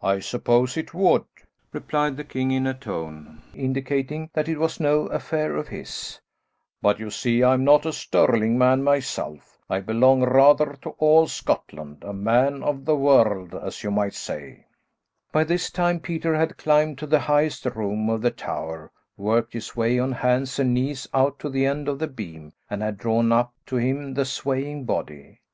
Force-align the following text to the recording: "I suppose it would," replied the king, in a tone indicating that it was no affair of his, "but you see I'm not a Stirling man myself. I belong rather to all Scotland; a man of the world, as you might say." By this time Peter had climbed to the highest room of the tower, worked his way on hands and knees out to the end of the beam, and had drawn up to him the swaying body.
"I 0.00 0.20
suppose 0.20 0.78
it 0.78 0.94
would," 0.94 1.26
replied 1.74 2.16
the 2.16 2.24
king, 2.24 2.52
in 2.52 2.66
a 2.66 2.72
tone 2.72 3.42
indicating 3.52 4.30
that 4.32 4.48
it 4.48 4.56
was 4.56 4.80
no 4.80 5.00
affair 5.08 5.56
of 5.56 5.68
his, 5.68 6.18
"but 6.80 6.98
you 6.98 7.10
see 7.10 7.44
I'm 7.44 7.64
not 7.64 7.84
a 7.84 7.92
Stirling 7.92 8.56
man 8.56 8.82
myself. 8.82 9.58
I 9.68 9.80
belong 9.80 10.22
rather 10.22 10.78
to 10.80 10.90
all 10.98 11.26
Scotland; 11.26 12.02
a 12.02 12.14
man 12.14 12.62
of 12.62 12.86
the 12.86 12.96
world, 12.96 13.54
as 13.54 13.82
you 13.84 13.90
might 13.90 14.14
say." 14.14 14.64
By 15.32 15.44
this 15.44 15.68
time 15.68 16.00
Peter 16.00 16.34
had 16.34 16.56
climbed 16.56 16.96
to 17.00 17.06
the 17.06 17.20
highest 17.20 17.66
room 17.66 18.08
of 18.08 18.22
the 18.22 18.30
tower, 18.30 18.90
worked 19.18 19.52
his 19.52 19.76
way 19.76 19.98
on 19.98 20.12
hands 20.12 20.58
and 20.58 20.72
knees 20.72 21.06
out 21.12 21.38
to 21.40 21.50
the 21.50 21.66
end 21.66 21.88
of 21.88 21.98
the 21.98 22.08
beam, 22.08 22.54
and 22.70 22.80
had 22.80 22.96
drawn 22.96 23.32
up 23.32 23.52
to 23.66 23.76
him 23.76 24.14
the 24.14 24.24
swaying 24.24 24.86
body. 24.86 25.40